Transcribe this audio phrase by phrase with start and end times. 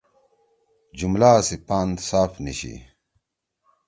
[0.97, 2.73] جملا سی پان صاف نی چھی۔